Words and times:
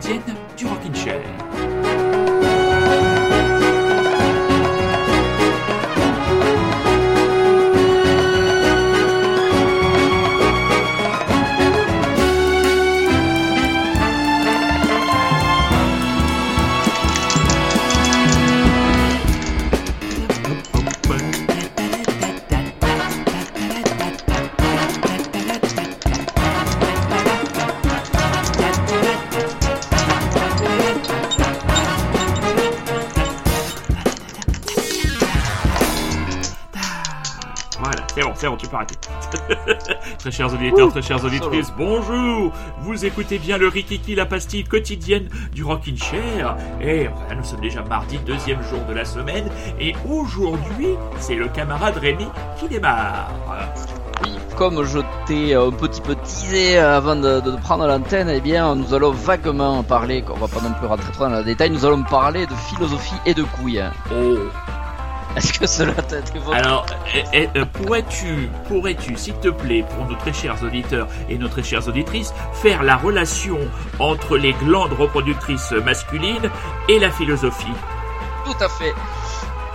Kiki, 0.00 0.08
la 0.08 0.16
pastille 0.16 0.18
quotidienne 0.20 0.39
bon, 38.50 38.56
tu 38.56 38.66
peux 38.66 38.76
arrêter. 38.76 38.96
très 40.18 40.30
chers 40.30 40.52
auditeurs, 40.52 40.90
très 40.90 41.02
chères 41.02 41.24
auditrices, 41.24 41.72
bonjour 41.76 42.52
Vous 42.80 43.04
écoutez 43.04 43.38
bien 43.38 43.58
le 43.58 43.68
Rikiki, 43.68 44.14
la 44.14 44.26
pastille 44.26 44.64
quotidienne 44.64 45.28
du 45.52 45.64
Rockin' 45.64 45.96
Chair. 45.96 46.56
Et 46.80 47.08
enfin, 47.08 47.34
nous 47.36 47.44
sommes 47.44 47.60
déjà 47.60 47.82
mardi, 47.82 48.18
deuxième 48.26 48.62
jour 48.62 48.80
de 48.88 48.94
la 48.94 49.04
semaine. 49.04 49.48
Et 49.78 49.94
aujourd'hui, 50.08 50.88
c'est 51.18 51.34
le 51.34 51.48
camarade 51.48 51.96
Rémi 51.96 52.26
qui 52.58 52.68
démarre. 52.68 53.30
Oui, 54.22 54.30
comme 54.56 54.84
je 54.84 54.98
t'ai 55.26 55.54
un 55.54 55.70
petit 55.70 56.00
peu 56.00 56.14
teasé 56.14 56.78
avant 56.78 57.16
de, 57.16 57.40
de 57.40 57.56
prendre 57.56 57.86
l'antenne, 57.86 58.28
eh 58.28 58.40
bien, 58.40 58.74
nous 58.74 58.92
allons 58.92 59.12
vaguement 59.12 59.82
parler, 59.82 60.24
on 60.28 60.38
va 60.38 60.48
pas 60.48 60.60
non 60.60 60.74
plus 60.74 60.86
rentrer 60.86 61.12
trop 61.12 61.24
dans 61.24 61.38
le 61.38 61.44
détail, 61.44 61.70
nous 61.70 61.84
allons 61.84 62.02
parler 62.02 62.46
de 62.46 62.54
philosophie 62.54 63.14
et 63.24 63.34
de 63.34 63.44
couilles. 63.44 63.82
Oh 64.12 64.38
Est-ce 65.36 65.58
que 65.58 65.66
cela 65.66 65.92
t'intéresse 65.94 66.42
Alors, 66.52 66.86
eh, 67.14 67.22
eh, 67.32 67.48
euh, 67.56 67.64
pourrais-tu, 67.64 68.48
pourrais-tu, 68.68 69.16
s'il 69.16 69.34
te 69.34 69.48
plaît, 69.48 69.84
pour 69.94 70.06
nos 70.06 70.16
très 70.16 70.32
chers 70.32 70.62
auditeurs 70.62 71.08
et 71.28 71.38
nos 71.38 71.48
très 71.48 71.62
chères 71.62 71.86
auditrices, 71.86 72.34
faire 72.54 72.82
la 72.82 72.96
relation 72.96 73.58
entre 73.98 74.36
les 74.36 74.52
glandes 74.54 74.92
reproductrices 74.92 75.72
masculines 75.72 76.50
et 76.88 76.98
la 76.98 77.10
philosophie? 77.10 77.72
Tout 78.44 78.64
à 78.64 78.68
fait. 78.68 78.92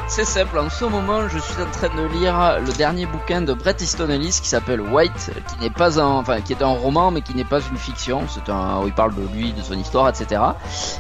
C'est 0.08 0.24
simple, 0.24 0.60
en 0.60 0.70
ce 0.70 0.86
moment, 0.86 1.28
je 1.28 1.40
suis 1.40 1.62
en 1.62 1.70
train 1.72 1.90
de 1.94 2.04
lire 2.06 2.60
le 2.66 2.72
dernier 2.74 3.08
bouquin 3.08 3.42
de 3.42 3.54
Bret 3.54 3.76
Easton 3.80 4.08
Ellis 4.10 4.40
qui 4.42 4.48
s'appelle 4.48 4.80
White, 4.80 5.32
qui 5.50 5.64
n'est 5.64 5.72
pas 5.72 6.00
un, 6.00 6.06
enfin, 6.06 6.42
qui 6.42 6.54
est 6.54 6.62
un 6.62 6.68
roman, 6.68 7.10
mais 7.10 7.22
qui 7.22 7.36
n'est 7.36 7.44
pas 7.44 7.60
une 7.60 7.78
fiction. 7.78 8.22
C'est 8.30 8.50
un, 8.50 8.82
où 8.82 8.88
il 8.88 8.94
parle 8.94 9.16
de 9.16 9.28
lui, 9.36 9.52
de 9.52 9.62
son 9.62 9.74
histoire, 9.74 10.08
etc. 10.08 10.42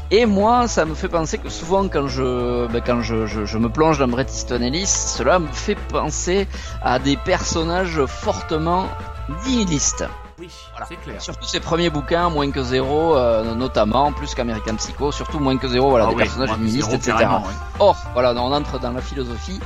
Et 0.09 0.26
moi, 0.26 0.67
ça 0.67 0.86
me 0.86 0.95
fait 0.95 1.08
penser 1.08 1.38
que 1.38 1.50
souvent, 1.50 1.88
quand 1.88 2.08
je, 2.08 2.67
ben, 2.67 2.81
quand 2.86 3.02
je, 3.02 3.28
je, 3.28 3.45
je 3.45 3.58
me 3.59 3.70
plonge 3.70 4.00
dans 4.00 4.08
Bret 4.08 4.26
Easton 4.26 4.61
Ellis, 4.61 4.88
cela 4.88 5.38
me 5.38 5.48
fait 5.48 5.76
penser 5.76 6.48
à 6.81 6.98
des 6.98 7.16
personnages 7.16 8.03
fortement 8.06 8.88
nihilistes. 9.45 10.06
Oui, 10.38 10.50
Voilà. 10.72 10.86
c'est 10.89 10.95
clair. 10.97 11.22
Surtout 11.22 11.45
ses 11.45 11.61
premiers 11.61 11.89
bouquins, 11.89 12.30
Moins 12.30 12.52
que 12.52 12.61
zéro, 12.61 13.15
euh, 13.15 13.54
notamment, 13.55 14.11
plus 14.11 14.36
qu'American 14.36 14.76
Psycho, 14.76 15.11
surtout 15.11 15.39
Moins 15.39 15.58
que 15.58 15.67
zéro, 15.70 15.89
voilà, 15.89 16.05
Ah 16.05 16.09
des 16.09 16.15
oui, 16.15 16.23
personnages 16.23 16.58
zéro, 16.65 16.92
etc. 16.93 17.14
ouais. 17.20 17.26
Or, 17.80 17.95
voilà, 18.14 18.33
on 18.33 18.52
entre 18.52 18.77
dans 18.80 18.92
la 18.92 19.02
philosophie. 19.02 19.59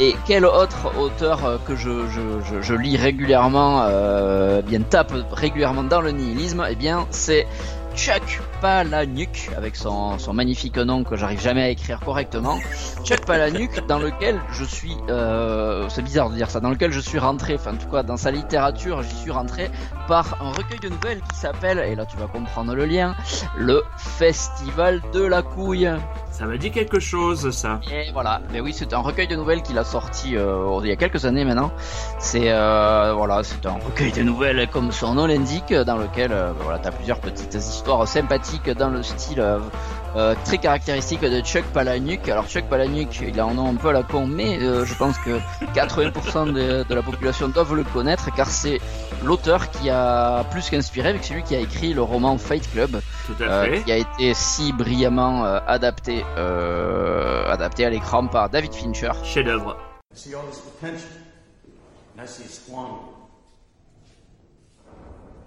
Et 0.00 0.16
quel 0.26 0.44
autre 0.44 0.98
auteur 0.98 1.44
euh, 1.44 1.58
que 1.64 1.76
je, 1.76 2.08
je, 2.08 2.20
je, 2.44 2.60
je 2.60 2.74
lis 2.74 2.96
régulièrement, 2.96 3.82
euh, 3.86 4.62
bien 4.62 4.80
tape 4.82 5.12
régulièrement 5.30 5.84
dans 5.84 6.00
le 6.00 6.10
nihilisme, 6.10 6.66
eh 6.68 6.74
bien, 6.74 7.06
c'est 7.10 7.46
Chuck 7.94 8.42
Palahniuk, 8.60 9.50
avec 9.56 9.74
son, 9.74 10.18
son 10.18 10.34
magnifique 10.34 10.76
nom 10.76 11.02
que 11.02 11.16
j'arrive 11.16 11.40
jamais 11.40 11.62
à 11.62 11.68
écrire 11.70 11.98
correctement. 12.00 12.58
Chuck 13.04 13.24
Palahniuk, 13.24 13.86
dans 13.86 13.98
lequel 13.98 14.38
je 14.52 14.64
suis, 14.64 14.94
euh, 15.08 15.88
c'est 15.88 16.02
bizarre 16.02 16.28
de 16.28 16.34
dire 16.34 16.50
ça, 16.50 16.60
dans 16.60 16.68
lequel 16.68 16.92
je 16.92 17.00
suis 17.00 17.18
rentré, 17.18 17.54
enfin 17.54 17.72
en 17.72 17.76
tout 17.78 17.88
cas 17.88 18.02
dans 18.02 18.18
sa 18.18 18.30
littérature, 18.30 19.02
j'y 19.02 19.16
suis 19.16 19.30
rentré 19.30 19.70
par 20.06 20.36
un 20.40 20.50
recueil 20.50 20.78
de 20.78 20.88
nouvelles 20.88 21.20
qui 21.20 21.36
s'appelle, 21.36 21.78
et 21.78 21.94
là 21.94 22.06
tu 22.06 22.16
vas 22.16 22.26
comprendre 22.26 22.74
le 22.74 22.84
lien, 22.84 23.14
le 23.56 23.82
Festival 23.96 25.02
de 25.12 25.22
la 25.22 25.42
couille. 25.42 25.90
Ça 26.30 26.44
me 26.44 26.58
dit 26.58 26.70
quelque 26.70 27.00
chose, 27.00 27.50
ça. 27.50 27.80
Et 27.90 28.12
voilà, 28.12 28.42
mais 28.52 28.60
oui, 28.60 28.74
c'est 28.74 28.92
un 28.92 28.98
recueil 28.98 29.26
de 29.26 29.36
nouvelles 29.36 29.62
qu'il 29.62 29.78
a 29.78 29.84
sorti 29.84 30.36
euh, 30.36 30.80
il 30.82 30.88
y 30.88 30.92
a 30.92 30.96
quelques 30.96 31.24
années 31.24 31.44
maintenant. 31.44 31.72
C'est 32.18 32.50
euh, 32.50 33.14
voilà, 33.16 33.42
c'est 33.42 33.64
un 33.64 33.72
recueil 33.72 34.12
de 34.12 34.22
nouvelles 34.22 34.68
comme 34.68 34.92
son 34.92 35.14
nom 35.14 35.26
l'indique, 35.26 35.72
dans 35.72 35.96
lequel 35.96 36.32
euh, 36.32 36.52
voilà, 36.60 36.78
t'as 36.78 36.90
plusieurs 36.90 37.20
petites 37.20 37.54
histoires 37.54 38.06
sympathiques 38.06 38.70
dans 38.70 38.90
le 38.90 39.02
style 39.02 39.42
euh, 40.16 40.34
très 40.44 40.58
caractéristique 40.58 41.20
de 41.20 41.40
Chuck 41.40 41.64
Palahniuk. 41.72 42.28
Alors 42.28 42.48
Chuck 42.48 42.64
Palahniuk, 42.64 43.20
il 43.20 43.38
a 43.38 43.44
un 43.44 43.54
nom 43.54 43.68
un 43.68 43.74
peu 43.74 43.88
à 43.88 43.92
la 43.92 44.02
con, 44.02 44.26
mais 44.26 44.58
euh, 44.60 44.84
je 44.84 44.94
pense 44.94 45.18
que 45.18 45.38
80% 45.74 46.52
de, 46.52 46.84
de 46.88 46.94
la 46.94 47.02
population 47.02 47.48
doivent 47.48 47.74
le 47.74 47.84
connaître, 47.84 48.34
car 48.34 48.48
c'est 48.48 48.80
l'auteur 49.22 49.70
qui 49.70 49.90
a 49.90 50.44
plus 50.50 50.68
qu'inspiré, 50.70 51.10
avec 51.10 51.24
celui 51.24 51.42
qui 51.42 51.54
a 51.54 51.60
écrit 51.60 51.92
le 51.92 52.02
roman 52.02 52.38
Fight 52.38 52.70
Club, 52.72 53.00
Tout 53.26 53.34
à 53.40 53.44
euh, 53.44 53.64
fait. 53.64 53.82
qui 53.82 53.92
a 53.92 53.96
été 53.98 54.34
si 54.34 54.72
brillamment 54.72 55.44
euh, 55.44 55.58
adapté, 55.66 56.24
euh, 56.36 57.50
adapté 57.50 57.84
à 57.84 57.90
l'écran 57.90 58.26
par 58.26 58.48
David 58.48 58.72
Fincher. 58.72 59.12
Chef-d'œuvre. 59.24 59.76
I 60.14 60.18
see 60.18 60.34
all 60.34 60.46
this 60.48 60.60
potential, 60.60 61.10
and 62.16 62.22
I 62.22 62.26
see 62.26 62.44
it 62.44 62.50
squandered. 62.50 63.00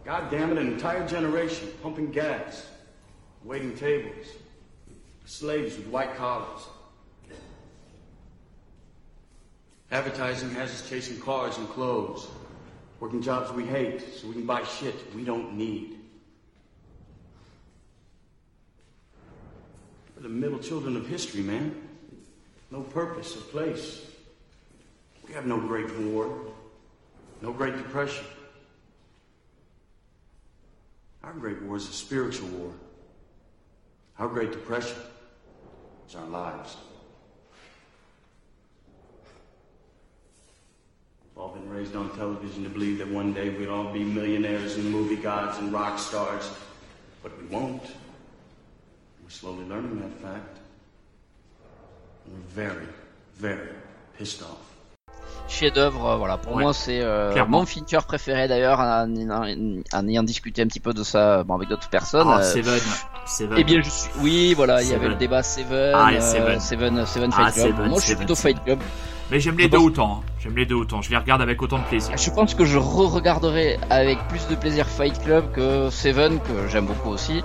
God 0.05 0.29
damn 0.31 0.51
it, 0.51 0.57
an 0.57 0.67
entire 0.67 1.07
generation 1.07 1.67
pumping 1.81 2.11
gas, 2.11 2.67
waiting 3.43 3.73
tables, 3.73 4.27
slaves 5.29 5.77
with 5.77 5.85
white 5.87 6.15
collars. 6.15 6.61
Advertising 9.91 10.49
has 10.55 10.71
us 10.71 10.89
chasing 10.89 11.19
cars 11.19 11.55
and 11.59 11.69
clothes, 11.69 12.27
working 12.99 13.21
jobs 13.21 13.51
we 13.51 13.63
hate 13.63 14.15
so 14.15 14.27
we 14.27 14.33
can 14.33 14.47
buy 14.47 14.63
shit 14.63 14.95
we 15.15 15.23
don't 15.23 15.53
need. 15.53 15.99
We're 20.15 20.23
the 20.23 20.29
middle 20.29 20.57
children 20.57 20.97
of 20.97 21.07
history, 21.07 21.41
man. 21.41 21.79
No 22.71 22.81
purpose 22.81 23.37
or 23.37 23.41
place. 23.41 24.01
We 25.27 25.35
have 25.35 25.45
no 25.45 25.59
Great 25.59 25.95
War, 25.99 26.35
no 27.43 27.53
Great 27.53 27.77
Depression. 27.77 28.25
Our 31.23 31.33
Great 31.33 31.61
War 31.61 31.77
is 31.77 31.87
a 31.87 31.93
spiritual 31.93 32.47
war. 32.49 32.73
Our 34.17 34.27
Great 34.27 34.51
Depression 34.51 34.97
is 36.09 36.15
our 36.15 36.25
lives. 36.27 36.75
We've 41.23 41.43
all 41.43 41.49
been 41.49 41.69
raised 41.69 41.95
on 41.95 42.09
television 42.17 42.63
to 42.63 42.69
believe 42.69 42.97
that 42.99 43.07
one 43.09 43.33
day 43.33 43.49
we'd 43.49 43.69
all 43.69 43.91
be 43.93 44.03
millionaires 44.03 44.75
and 44.75 44.89
movie 44.91 45.15
gods 45.17 45.57
and 45.59 45.71
rock 45.71 45.99
stars, 45.99 46.49
but 47.23 47.31
we 47.39 47.45
won't. 47.55 47.83
We're 49.23 49.29
slowly 49.29 49.65
learning 49.65 49.99
that 49.99 50.13
fact. 50.21 50.57
And 52.25 52.33
we're 52.33 52.49
very, 52.63 52.87
very 53.37 53.69
pissed 54.17 54.41
off. 54.41 54.57
Chef-d'œuvre, 55.47 56.05
euh, 56.05 56.17
voilà, 56.17 56.37
pour 56.37 56.53
Ouais, 56.53 56.61
moi 56.63 56.73
c'est 56.73 57.01
euh, 57.01 57.33
mon 57.47 57.65
Fincher 57.65 57.97
préféré 58.07 58.47
d'ailleurs, 58.47 58.79
en, 58.79 59.09
en- 59.31 59.81
en 59.93 60.07
ayant 60.07 60.21
discuté 60.21 60.61
un 60.61 60.67
petit 60.67 60.79
peu 60.79 60.93
de 60.93 61.01
ça 61.03 61.43
bon, 61.43 61.55
avec 61.55 61.69
d'autres 61.69 61.89
personnes. 61.89 62.27
Ah, 62.29 62.39
euh, 62.39 62.43
Seven. 62.43 62.79
Seven. 63.29 63.57
eh 63.59 63.63
bien, 63.63 63.81
je 63.81 63.89
suis. 63.89 64.09
Oui, 64.19 64.53
voilà, 64.55 64.81
il 64.81 64.89
y 64.89 64.93
avait 64.93 65.07
le 65.07 65.15
débat 65.15 65.43
Seven, 65.43 65.93
Ah, 65.95 66.09
euh, 66.11 66.19
Seven. 66.19 66.59
Seven, 66.59 67.05
Seven 67.05 67.29
Ah, 67.33 67.43
Fight 67.51 67.53
Club. 67.53 67.67
Seven, 67.75 67.89
moi, 67.89 67.99
je 67.99 68.05
suis 68.05 68.15
plutôt. 68.15 68.35
Fight 68.35 68.63
Club. 68.63 68.79
Mais 69.31 69.39
j'aime 69.39 69.57
les 69.57 69.65
Je 69.65 69.69
deux 69.69 69.77
pense- 69.77 69.85
autant. 69.85 70.21
hein. 70.25 70.31
J'aime 70.39 70.55
les 70.57 70.65
deux 70.65 70.73
autant. 70.75 71.01
Je 71.03 71.11
les 71.11 71.17
regarde 71.17 71.41
avec 71.43 71.61
autant 71.61 71.77
de 71.77 71.83
plaisir. 71.83 72.17
Je 72.17 72.29
pense 72.31 72.55
que 72.55 72.65
je 72.65 72.77
re-regarderai 72.79 73.77
avec 73.91 74.17
plus 74.27 74.47
de 74.47 74.55
plaisir 74.55 74.87
Fight 74.87 75.21
Club 75.23 75.51
que 75.51 75.89
Seven, 75.91 76.39
que 76.39 76.67
j'aime 76.67 76.85
beaucoup 76.87 77.09
aussi. 77.09 77.43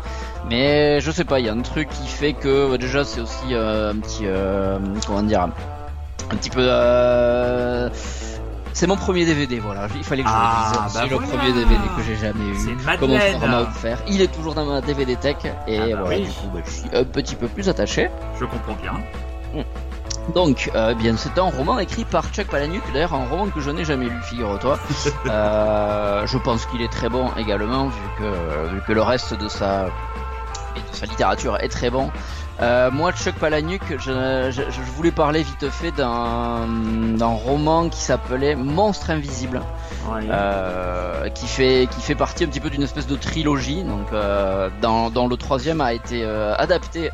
Mais 0.48 1.00
je 1.02 1.10
sais 1.10 1.24
pas, 1.24 1.40
il 1.40 1.46
y 1.46 1.48
a 1.50 1.52
un 1.52 1.60
truc 1.60 1.88
qui 1.90 2.06
fait 2.08 2.32
que 2.32 2.70
bah, 2.70 2.78
déjà 2.78 3.04
c'est 3.04 3.20
aussi 3.20 3.52
euh, 3.52 3.92
un 3.92 3.96
petit, 3.98 4.22
euh, 4.24 4.78
comment 5.06 5.22
dire, 5.22 5.42
un 6.30 6.36
petit 6.36 6.48
peu. 6.50 6.60
euh, 6.62 7.90
c'est 8.74 8.86
mon 8.86 8.96
premier 8.96 9.24
DVD, 9.24 9.58
voilà. 9.60 9.86
Il 9.96 10.04
fallait 10.04 10.22
que 10.22 10.28
je 10.28 10.34
Ah, 10.36 10.72
le 10.74 10.84
dise. 10.88 10.94
bah 10.94 11.00
c'est 11.04 11.10
le 11.10 11.16
premier 11.18 11.52
DVD 11.52 11.80
que 11.96 12.02
j'ai 12.02 12.16
jamais 12.16 12.54
C'est 12.58 12.70
eu. 12.70 12.98
Comme 12.98 13.12
on 13.12 13.48
m'a 13.48 13.60
offert. 13.62 13.98
Il 14.08 14.20
est 14.20 14.32
toujours 14.32 14.54
dans 14.54 14.66
ma 14.66 14.80
DVD 14.82 15.16
tech 15.16 15.36
et 15.66 15.78
Ah 15.78 15.86
bah 15.86 16.02
voilà. 16.02 16.08
oui. 16.18 16.24
Du 16.26 16.30
coup, 16.32 16.48
bah, 16.52 16.60
je 16.66 16.70
suis 16.70 16.88
un 16.92 17.04
petit 17.04 17.36
peu 17.36 17.48
plus 17.48 17.68
attaché. 17.68 18.10
Je 18.38 18.44
comprends 18.44 18.76
bien. 18.82 18.92
Donc, 20.34 20.70
euh, 20.74 20.90
eh 20.92 20.94
bien, 20.94 21.16
c'est 21.16 21.38
un 21.38 21.42
roman 21.50 21.78
écrit 21.78 22.04
par 22.04 22.24
Chuck 22.32 22.46
Palahniuk, 22.46 22.82
d'ailleurs 22.94 23.12
un 23.14 23.26
roman 23.26 23.46
que 23.48 23.60
je 23.60 23.70
n'ai 23.70 23.84
jamais 23.84 24.06
lu, 24.06 24.20
figure-toi. 24.22 24.78
Euh, 25.26 26.26
je 26.26 26.38
pense 26.38 26.66
qu'il 26.66 26.82
est 26.82 26.90
très 26.90 27.08
bon 27.08 27.30
également, 27.36 27.86
vu 27.88 28.00
que, 28.18 28.74
vu 28.74 28.80
que 28.86 28.92
le 28.92 29.02
reste 29.02 29.34
de 29.34 29.48
sa, 29.48 29.86
et 30.76 30.80
de 30.80 30.96
sa 30.96 31.06
littérature 31.06 31.56
est 31.60 31.68
très 31.68 31.90
bon. 31.90 32.10
Euh, 32.60 32.90
moi, 32.90 33.12
Chuck 33.12 33.34
Palahniuk, 33.34 33.82
je, 33.98 34.50
je, 34.50 34.62
je 34.70 34.80
voulais 34.94 35.10
parler 35.10 35.42
vite 35.42 35.68
fait 35.70 35.90
d'un 35.90 37.24
roman 37.24 37.88
qui 37.88 38.00
s'appelait 38.00 38.54
Monstre 38.54 39.10
Invisible, 39.10 39.60
Ouais. 40.08 40.26
euh, 40.30 41.28
qui 41.30 41.46
fait 41.46 41.88
qui 41.90 42.00
fait 42.00 42.14
partie 42.14 42.44
un 42.44 42.46
petit 42.46 42.60
peu 42.60 42.70
d'une 42.70 42.82
espèce 42.82 43.06
de 43.06 43.16
trilogie. 43.16 43.82
Donc, 43.82 44.06
euh, 44.12 44.68
dans, 44.82 45.10
dans 45.10 45.26
le 45.26 45.36
troisième 45.36 45.80
a 45.80 45.92
été 45.94 46.24
adapté 46.24 47.10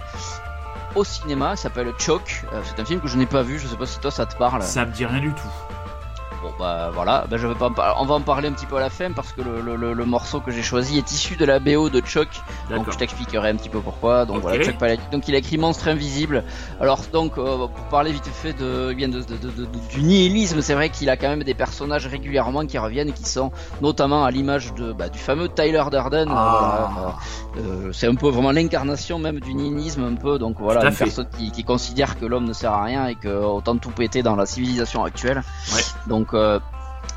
au 0.94 1.04
cinéma. 1.04 1.52
Il 1.54 1.56
s'appelle 1.58 1.90
Chuck. 1.98 2.44
C'est 2.64 2.80
un 2.80 2.84
film 2.84 3.00
que 3.00 3.08
je 3.08 3.16
n'ai 3.16 3.26
pas 3.26 3.42
vu. 3.42 3.58
Je 3.58 3.66
sais 3.66 3.76
pas 3.76 3.86
si 3.86 3.98
toi 4.00 4.10
ça 4.10 4.26
te 4.26 4.36
parle. 4.36 4.62
Ça 4.62 4.84
me 4.84 4.92
dit 4.92 5.06
rien 5.06 5.20
du 5.20 5.32
tout. 5.32 5.48
Bon 6.42 6.50
bah 6.58 6.90
voilà, 6.94 7.26
bah, 7.30 7.36
je 7.36 7.46
vais 7.46 7.54
pas 7.54 7.70
on 7.98 8.06
va 8.06 8.14
en 8.14 8.20
parler 8.22 8.48
un 8.48 8.52
petit 8.52 8.64
peu 8.64 8.76
à 8.76 8.80
la 8.80 8.88
fin 8.88 9.12
parce 9.12 9.30
que 9.32 9.42
le, 9.42 9.60
le- 9.60 9.76
le- 9.76 9.92
le 9.92 10.04
morceau 10.06 10.40
que 10.40 10.50
j'ai 10.50 10.62
choisi 10.62 10.96
est 10.96 11.12
issu 11.12 11.36
de 11.36 11.44
la 11.44 11.58
BO 11.58 11.90
de 11.90 12.00
Chuck, 12.00 12.28
donc 12.70 12.90
je 12.90 12.96
t'expliquerai 12.96 13.50
un 13.50 13.56
petit 13.56 13.68
peu 13.68 13.80
pourquoi. 13.80 14.24
Donc 14.24 14.40
voilà, 14.40 14.64
Chuck 14.64 14.78
Palahniuk. 14.78 15.10
Donc 15.12 15.28
il 15.28 15.34
a 15.34 15.38
écrit 15.38 15.58
Monstre 15.58 15.88
Invisible. 15.88 16.44
Alors 16.80 17.00
donc 17.12 17.36
euh, 17.36 17.58
pour 17.58 17.84
parler 17.90 18.12
vite 18.12 18.24
fait 18.26 18.54
de, 18.54 18.88
eh 18.90 18.94
bien 18.94 19.08
de, 19.08 19.18
de- 19.20 19.36
de- 19.36 19.66
du 19.90 20.02
nihilisme, 20.02 20.62
c'est 20.62 20.72
vrai 20.74 20.88
qu'il 20.88 21.10
a 21.10 21.18
quand 21.18 21.28
même 21.28 21.42
des 21.44 21.52
personnages 21.54 22.06
régulièrement 22.06 22.64
qui 22.64 22.78
reviennent, 22.78 23.12
qui 23.12 23.26
sont 23.28 23.52
notamment 23.82 24.24
à 24.24 24.30
l'image 24.30 24.72
de 24.74 24.92
bah, 24.92 25.10
du 25.10 25.18
fameux 25.18 25.48
Tyler 25.50 25.82
Durden. 25.90 26.30
euh, 26.30 26.34
Ah. 26.34 26.90
euh, 27.58 27.60
euh, 27.60 27.92
c'est 27.92 28.06
un 28.06 28.14
peu 28.14 28.28
vraiment 28.30 28.52
l'incarnation 28.52 29.18
même 29.18 29.40
du 29.40 29.52
nihilisme 29.52 30.04
un 30.04 30.14
peu. 30.14 30.38
Donc 30.38 30.56
voilà, 30.58 30.86
une 30.86 30.92
fait. 30.92 31.04
personne 31.04 31.26
qui, 31.36 31.50
qui 31.50 31.64
considère 31.64 32.18
que 32.18 32.24
l'homme 32.24 32.44
ne 32.46 32.52
sert 32.54 32.72
à 32.72 32.82
rien 32.84 33.08
et 33.08 33.14
que 33.14 33.28
autant 33.28 33.76
tout 33.76 33.90
péter 33.90 34.22
dans 34.22 34.36
la 34.36 34.46
civilisation 34.46 35.04
actuelle. 35.04 35.42
Ouais. 35.74 35.82
Donc 36.06 36.29
euh, 36.34 36.58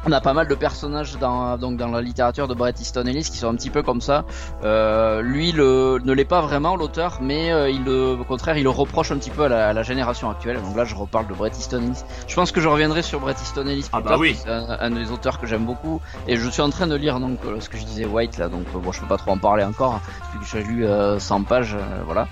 on 0.06 0.12
a 0.12 0.19
pas 0.21 0.33
mal 0.33 0.48
de 0.48 0.56
personnages 0.56 1.18
dans, 1.18 1.57
donc 1.57 1.77
dans 1.77 1.88
la 1.88 2.01
littérature 2.01 2.48
de 2.48 2.54
Bret 2.54 2.74
Easton 2.80 3.04
Ellis 3.06 3.24
qui 3.24 3.38
sont 3.38 3.48
un 3.48 3.56
petit 3.56 3.69
peu 3.69 3.83
comme 3.83 4.01
ça. 4.01 4.25
Euh, 4.63 5.21
lui 5.21 5.51
le, 5.54 6.00
ne 6.04 6.12
l'est 6.13 6.25
pas 6.25 6.42
vraiment 6.42 6.75
l'auteur, 6.75 7.19
mais 7.21 7.51
euh, 7.51 7.69
il 7.69 7.83
le, 7.86 8.18
au 8.19 8.24
contraire 8.25 8.57
il 8.57 8.63
le 8.63 8.69
reproche 8.69 9.12
un 9.12 9.18
petit 9.18 9.30
peu 9.30 9.44
à 9.44 9.48
la, 9.50 9.69
à 9.69 9.74
la 9.74 9.83
génération 9.83 10.30
actuelle. 10.30 10.62
Donc 10.62 10.75
là 10.75 10.83
je 10.86 10.95
reparle 10.95 11.27
de 11.27 11.33
Bret 11.33 11.51
Easton 11.51 11.81
Ellis. 11.83 12.04
Je 12.27 12.36
pense 12.36 12.51
que 12.51 12.60
je 12.60 12.68
reviendrai 12.68 13.01
sur 13.01 13.19
Bret 13.21 13.33
Easton 13.42 13.65
Ellis 13.68 13.81
plus 13.83 13.89
Ah 13.94 14.01
bah 14.01 14.10
tard, 14.12 14.19
oui. 14.19 14.36
c'est 14.42 14.50
un, 14.50 14.77
un 14.80 14.92
des 14.92 15.12
auteurs 15.12 15.39
que 15.39 15.48
j'aime 15.48 15.66
beaucoup. 15.66 16.01
Et 16.27 16.36
je 16.38 16.50
suis 16.50 16.62
en 16.62 16.69
train 16.69 16.88
de 16.88 16.95
lire 16.95 17.19
donc 17.21 17.39
euh, 17.45 17.59
ce 17.62 17.69
que 17.69 17.77
je 17.77 17.83
disais 17.86 18.06
White 18.06 18.38
là, 18.38 18.50
donc 18.50 18.66
bon 18.74 18.92
je 18.92 19.00
peux 19.00 19.07
pas 19.07 19.18
trop 19.18 19.31
en 19.31 19.38
parler 19.38 19.63
encore 19.63 20.01
vu 20.33 20.39
que 20.39 20.45
j'ai 20.45 20.63
lu 20.63 20.86
euh, 20.86 21.18
100 21.19 21.44
pages, 21.44 21.77
voilà. 22.06 22.27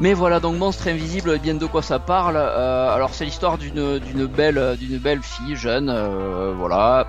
Mais 0.00 0.12
voilà, 0.12 0.40
donc 0.40 0.56
Monstre 0.56 0.88
Invisible, 0.88 1.32
eh 1.36 1.38
bien 1.38 1.54
de 1.54 1.66
quoi 1.66 1.80
ça 1.80 2.00
parle 2.00 2.36
Euh, 2.36 2.92
Alors 2.92 3.14
c'est 3.14 3.24
l'histoire 3.24 3.58
d'une 3.58 4.26
belle 4.26 4.76
d'une 4.76 4.98
belle 4.98 5.22
fille 5.22 5.54
jeune, 5.54 5.88
euh, 5.88 6.52
voilà, 6.56 7.06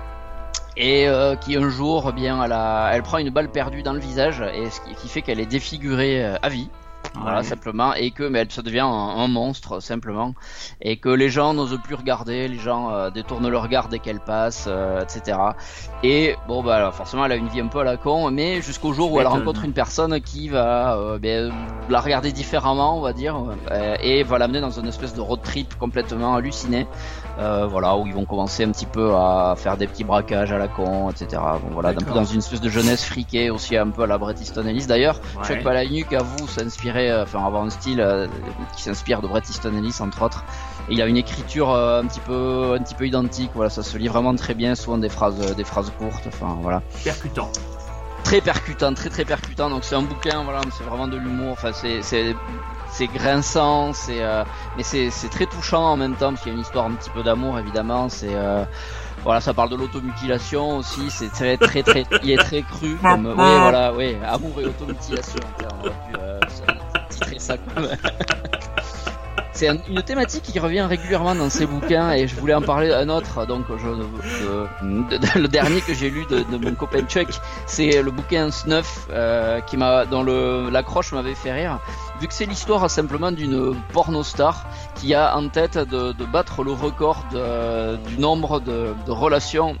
et 0.76 1.08
euh, 1.08 1.34
qui 1.34 1.56
un 1.56 1.68
jour, 1.68 2.06
eh 2.10 2.12
bien, 2.12 2.42
elle, 2.44 2.56
elle 2.94 3.02
prend 3.02 3.18
une 3.18 3.30
balle 3.30 3.48
perdue 3.50 3.82
dans 3.82 3.92
le 3.92 3.98
visage, 3.98 4.40
et 4.40 4.70
ce 4.70 4.80
qui, 4.80 5.08
fait 5.08 5.22
qu'elle 5.22 5.40
est 5.40 5.46
défigurée 5.46 6.24
à 6.40 6.48
vie. 6.48 6.70
Voilà, 7.22 7.38
Ouais. 7.38 7.44
simplement, 7.44 7.94
et 7.94 8.10
que 8.10 8.22
mais 8.24 8.40
elle 8.40 8.50
se 8.50 8.60
devient 8.60 8.80
un, 8.80 8.86
un 8.88 9.28
monstre 9.28 9.80
simplement, 9.80 10.34
et 10.80 10.96
que 10.98 11.08
les 11.08 11.28
gens 11.30 11.54
n'osent 11.54 11.78
plus 11.82 11.94
regarder, 11.94 12.48
les 12.48 12.58
gens 12.58 12.90
euh, 12.92 13.10
détournent 13.10 13.48
le 13.48 13.58
regard 13.58 13.88
dès 13.88 13.98
qu'elle 13.98 14.20
passe, 14.20 14.66
euh, 14.68 15.02
etc. 15.02 15.38
Et 16.02 16.36
bon 16.48 16.62
bah 16.62 16.76
alors, 16.76 16.94
forcément 16.94 17.24
elle 17.24 17.32
a 17.32 17.36
une 17.36 17.48
vie 17.48 17.60
un 17.60 17.66
peu 17.68 17.80
à 17.80 17.84
la 17.84 17.96
con, 17.96 18.30
mais 18.30 18.60
jusqu'au 18.62 18.92
jour 18.92 19.12
où 19.12 19.20
elle 19.20 19.26
rencontre 19.26 19.64
une 19.64 19.72
personne 19.72 20.20
qui 20.20 20.48
va 20.48 20.96
euh, 20.96 21.18
ben, 21.18 21.52
la 21.88 22.00
regarder 22.00 22.32
différemment, 22.32 22.98
on 22.98 23.00
va 23.00 23.12
dire, 23.12 23.36
euh, 23.70 23.96
et 24.02 24.22
va 24.22 24.38
l'amener 24.38 24.60
dans 24.60 24.70
une 24.70 24.86
espèce 24.86 25.14
de 25.14 25.20
road 25.20 25.40
trip 25.42 25.76
complètement 25.78 26.34
halluciné, 26.36 26.86
euh, 27.38 27.66
voilà 27.66 27.96
où 27.96 28.06
ils 28.06 28.14
vont 28.14 28.24
commencer 28.24 28.64
un 28.64 28.70
petit 28.70 28.86
peu 28.86 29.14
à 29.14 29.54
faire 29.56 29.76
des 29.76 29.86
petits 29.86 30.04
braquages 30.04 30.52
à 30.52 30.58
la 30.58 30.68
con, 30.68 31.10
etc. 31.10 31.40
Bon 31.62 31.70
voilà, 31.72 31.90
un 31.90 31.94
peu 31.94 32.12
dans 32.12 32.24
une 32.24 32.38
espèce 32.38 32.60
de 32.60 32.68
jeunesse 32.68 33.04
friquée 33.04 33.50
aussi 33.50 33.76
un 33.76 33.88
peu 33.90 34.02
à 34.02 34.06
la 34.06 34.18
Bret 34.18 34.34
Easton 34.40 34.66
Ellis. 34.66 34.86
D'ailleurs, 34.86 35.20
Ouais. 35.38 35.44
Chuck 35.44 35.62
Palahniuk 35.62 36.12
avoue 36.12 36.46
s'inspirer, 36.48 37.05
euh, 37.10 37.22
enfin 37.22 37.44
avoir 37.44 37.62
un 37.62 37.70
style 37.70 38.00
euh, 38.00 38.26
qui 38.76 38.82
s'inspire 38.82 39.22
de 39.22 39.28
Bret 39.28 39.42
Easton 39.48 39.76
Ellis 39.76 39.96
entre 40.00 40.22
autres. 40.22 40.44
Et 40.88 40.94
il 40.94 41.02
a 41.02 41.06
une 41.06 41.16
écriture 41.16 41.70
euh, 41.72 42.02
un 42.02 42.06
petit 42.06 42.20
peu, 42.20 42.76
un 42.78 42.82
petit 42.82 42.94
peu 42.94 43.06
identique. 43.06 43.50
Voilà, 43.54 43.70
ça 43.70 43.82
se 43.82 43.96
lit 43.98 44.08
vraiment 44.08 44.34
très 44.34 44.54
bien, 44.54 44.74
souvent 44.74 44.98
des 44.98 45.08
phrases, 45.08 45.54
des 45.56 45.64
phrases 45.64 45.92
courtes. 45.98 46.24
Enfin 46.28 46.58
voilà, 46.60 46.82
Percutant. 47.04 47.50
très 48.24 48.40
percutant, 48.40 48.94
très 48.94 49.08
très 49.10 49.24
percutant. 49.24 49.70
Donc 49.70 49.84
c'est 49.84 49.94
un 49.96 50.02
bouquin, 50.02 50.44
voilà, 50.44 50.60
c'est 50.76 50.84
vraiment 50.84 51.08
de 51.08 51.16
l'humour. 51.16 51.52
Enfin 51.52 51.72
c'est, 51.72 52.02
c'est, 52.02 52.34
c'est 52.90 53.06
grinçant, 53.08 53.92
c'est, 53.92 54.22
euh, 54.22 54.44
mais 54.76 54.82
c'est, 54.82 55.10
c'est 55.10 55.28
très 55.28 55.46
touchant 55.46 55.82
en 55.84 55.96
même 55.96 56.14
temps 56.14 56.30
parce 56.30 56.42
qu'il 56.42 56.52
y 56.52 56.54
a 56.54 56.56
une 56.56 56.62
histoire 56.62 56.86
un 56.86 56.92
petit 56.92 57.10
peu 57.10 57.22
d'amour 57.22 57.58
évidemment. 57.58 58.08
C'est 58.08 58.34
euh, 58.34 58.64
voilà, 59.24 59.40
ça 59.40 59.52
parle 59.52 59.70
de 59.70 59.76
l'automutilation 59.76 60.78
aussi. 60.78 61.10
C'est 61.10 61.30
très 61.30 61.56
très 61.56 61.82
très, 61.82 62.04
il 62.22 62.30
est 62.30 62.36
très 62.36 62.62
cru. 62.62 62.96
Comme, 63.02 63.26
oui, 63.30 63.34
voilà, 63.34 63.92
oui, 63.92 64.16
amour 64.24 64.52
et 64.60 64.66
automutilation. 64.66 65.40
On 65.60 65.80
aurait 65.80 65.90
pu 65.90 66.16
euh, 66.18 66.40
C'est 69.52 69.68
un- 69.68 69.78
une 69.88 70.02
thématique 70.02 70.42
qui 70.42 70.58
revient 70.58 70.82
régulièrement 70.82 71.34
dans 71.34 71.48
ces 71.48 71.64
bouquins 71.64 72.12
et 72.12 72.28
je 72.28 72.36
voulais 72.36 72.52
en 72.52 72.60
parler 72.60 72.92
un 72.92 73.08
autre. 73.08 73.46
Donc, 73.46 73.64
le 73.70 75.46
dernier 75.48 75.80
que 75.80 75.94
j'ai 75.94 76.10
lu 76.10 76.26
de, 76.26 76.44
mon 76.58 76.74
copain 76.74 77.02
Chuck, 77.08 77.28
c'est 77.64 78.02
le 78.02 78.10
bouquin 78.10 78.50
Snuff 78.50 79.06
euh, 79.10 79.60
qui 79.62 79.78
m'a, 79.78 80.04
l'accroche 80.70 81.12
m'avait 81.12 81.34
fait 81.34 81.52
rire, 81.52 81.78
vu 82.20 82.28
que 82.28 82.34
c'est 82.34 82.44
l'histoire 82.44 82.90
simplement 82.90 83.32
d'une 83.32 83.74
pornostar 83.94 84.66
qui 84.96 85.14
a 85.14 85.34
en 85.34 85.48
tête 85.48 85.78
de, 85.78 86.12
battre 86.26 86.62
le 86.62 86.72
record 86.72 87.24
du 87.30 88.18
nombre 88.18 88.60
de 88.60 88.92
relations 89.10 89.76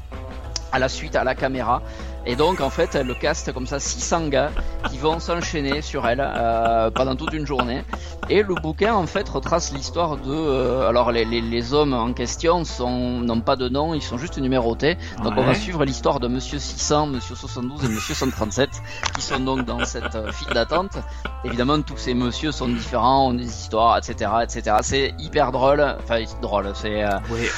à 0.72 0.78
la 0.78 0.88
suite 0.88 1.16
à 1.16 1.24
la 1.24 1.34
caméra. 1.34 1.82
Et 2.26 2.34
donc 2.36 2.60
en 2.60 2.70
fait 2.70 2.94
elle 2.94 3.14
caste 3.18 3.52
comme 3.52 3.66
ça 3.66 3.78
600 3.78 4.28
gars 4.28 4.50
qui 4.90 4.98
vont 4.98 5.20
s'enchaîner 5.20 5.80
sur 5.82 6.06
elle 6.08 6.20
euh, 6.20 6.90
pendant 6.90 7.14
toute 7.16 7.32
une 7.32 7.46
journée. 7.46 7.84
Et 8.28 8.42
le 8.42 8.54
bouquin 8.54 8.94
en 8.94 9.06
fait 9.06 9.28
retrace 9.28 9.72
l'histoire 9.72 10.16
de... 10.16 10.22
euh, 10.32 10.88
alors 10.88 11.12
les, 11.12 11.24
les, 11.24 11.40
les 11.40 11.72
hommes 11.72 11.92
en 11.94 12.12
question 12.12 12.64
sont 12.64 13.20
n'ont 13.20 13.40
pas 13.40 13.54
de 13.56 13.68
nom, 13.68 13.94
ils 13.94 14.02
sont 14.02 14.18
juste 14.18 14.38
numérotés. 14.38 14.96
Donc 15.22 15.34
on 15.36 15.44
va 15.44 15.54
suivre 15.54 15.84
l'histoire 15.84 16.18
de 16.20 16.26
Monsieur 16.28 16.58
600, 16.58 17.06
Monsieur 17.06 17.36
72 17.36 17.84
et 17.84 17.88
Monsieur 17.88 18.14
137 18.14 18.70
qui 19.14 19.22
sont 19.22 19.38
donc 19.40 19.64
dans 19.64 19.84
cette 19.84 20.14
euh, 20.16 20.32
file 20.32 20.52
d'attente. 20.52 20.98
Évidemment 21.44 21.80
tous 21.82 21.96
ces 21.96 22.14
messieurs 22.14 22.50
sont 22.52 22.68
différents, 22.68 23.28
ont 23.28 23.34
des 23.34 23.46
histoires, 23.46 23.98
etc. 23.98 24.30
etc. 24.42 24.76
C'est 24.82 25.14
hyper 25.20 25.52
drôle, 25.52 25.84
enfin 26.02 26.22
drôle, 26.42 26.70
c'est... 26.74 27.04
euh, 27.04 27.10
Ouais. 27.30 27.48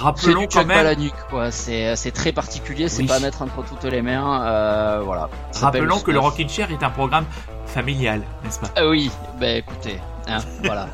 Rappelons 0.00 0.40
du 0.42 0.48
quand 0.48 0.64
même. 0.64 0.76
Palahniuk, 0.78 1.14
quoi. 1.28 1.50
C'est 1.50 1.94
c'est 1.96 2.10
très 2.10 2.32
particulier, 2.32 2.88
c'est 2.88 3.02
Oui. 3.02 3.08
pas 3.08 3.16
à 3.16 3.20
mettre 3.20 3.42
entre 3.42 3.62
toutes 3.68 3.84
les 3.84 4.02
mains. 4.02 4.42
Euh, 4.44 5.02
voilà. 5.04 5.28
Ça 5.52 5.66
Rappelons 5.66 6.00
que 6.00 6.10
le 6.10 6.18
Snuff. 6.20 6.30
Rockin' 6.32 6.48
Chair 6.48 6.70
est 6.70 6.82
un 6.82 6.90
programme 6.90 7.24
familial, 7.66 8.22
n'est-ce 8.44 8.58
pas? 8.60 8.68
Ah 8.76 8.86
oui, 8.88 9.10
ben 9.38 9.58
écoutez, 9.58 9.98
hein, 10.28 10.38
voilà. 10.64 10.88